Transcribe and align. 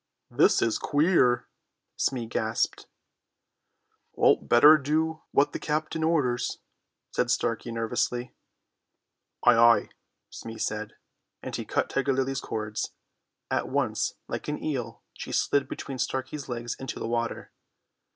"This 0.31 0.63
is 0.63 0.79
queer!" 0.79 1.45
Smee 1.95 2.25
gasped. 2.25 2.87
"Better 4.41 4.79
do 4.79 5.21
what 5.29 5.53
the 5.53 5.59
captain 5.59 6.03
orders," 6.03 6.57
said 7.11 7.29
Starkey 7.29 7.71
nervously. 7.71 8.33
"Ay, 9.45 9.53
ay," 9.57 9.89
Smee 10.31 10.57
said, 10.57 10.95
and 11.43 11.55
he 11.55 11.65
cut 11.65 11.87
Tiger 11.87 12.13
Lily's 12.13 12.41
cords. 12.41 12.93
At 13.51 13.69
once 13.69 14.15
like 14.27 14.47
an 14.47 14.57
eel 14.63 15.03
she 15.13 15.31
slid 15.31 15.67
between 15.69 15.99
Starkey's 15.99 16.49
legs 16.49 16.73
into 16.73 16.97
the 16.97 17.07
water. 17.07 17.51